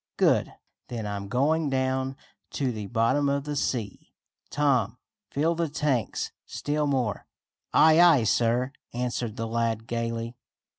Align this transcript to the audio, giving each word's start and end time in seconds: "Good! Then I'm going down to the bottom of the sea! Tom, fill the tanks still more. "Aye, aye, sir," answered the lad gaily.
"Good! 0.17 0.51
Then 0.87 1.05
I'm 1.05 1.27
going 1.27 1.69
down 1.69 2.17
to 2.53 2.71
the 2.71 2.87
bottom 2.87 3.29
of 3.29 3.43
the 3.43 3.55
sea! 3.55 4.15
Tom, 4.49 4.97
fill 5.29 5.53
the 5.53 5.69
tanks 5.69 6.31
still 6.47 6.87
more. 6.87 7.27
"Aye, 7.71 7.99
aye, 8.01 8.23
sir," 8.23 8.71
answered 8.95 9.35
the 9.35 9.45
lad 9.47 9.85
gaily. 9.85 10.33